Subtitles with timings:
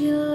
[0.00, 0.31] you